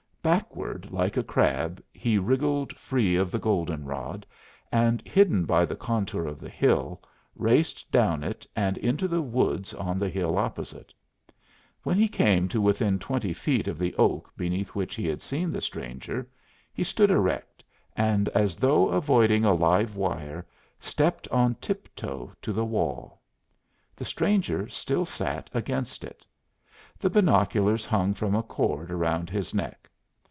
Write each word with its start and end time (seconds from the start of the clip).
Backward, 0.23 0.89
like 0.91 1.17
a 1.17 1.23
crab 1.23 1.83
he 1.91 2.19
wriggled 2.19 2.77
free 2.77 3.15
of 3.15 3.31
the 3.31 3.39
goldenrod, 3.39 4.23
and 4.71 5.01
hidden 5.01 5.45
by 5.45 5.65
the 5.65 5.75
contour 5.75 6.27
of 6.27 6.39
the 6.39 6.47
hill, 6.49 7.01
raced 7.35 7.89
down 7.91 8.23
it 8.23 8.45
and 8.55 8.77
into 8.77 9.07
the 9.07 9.23
woods 9.23 9.73
on 9.73 9.97
the 9.97 10.09
hill 10.09 10.37
opposite. 10.37 10.93
When 11.81 11.97
he 11.97 12.07
came 12.07 12.47
to 12.49 12.61
within 12.61 12.99
twenty 12.99 13.33
feet 13.33 13.67
of 13.67 13.79
the 13.79 13.95
oak 13.95 14.31
beneath 14.37 14.75
which 14.75 14.93
he 14.93 15.07
had 15.07 15.23
seen 15.23 15.51
the 15.51 15.59
stranger, 15.59 16.29
he 16.71 16.83
stood 16.83 17.09
erect, 17.09 17.63
and 17.97 18.29
as 18.29 18.57
though 18.57 18.89
avoiding 18.89 19.43
a 19.43 19.55
live 19.55 19.95
wire, 19.95 20.45
stepped 20.79 21.27
on 21.29 21.55
tiptoe 21.55 22.31
to 22.43 22.53
the 22.53 22.65
wall. 22.65 23.23
The 23.95 24.05
stranger 24.05 24.67
still 24.69 25.03
sat 25.03 25.49
against 25.51 26.03
it. 26.03 26.27
The 26.99 27.09
binoculars 27.09 27.85
hung 27.87 28.13
from 28.13 28.35
a 28.35 28.43
cord 28.43 28.91
around 28.91 29.27
his 29.31 29.55
neck. 29.55 29.87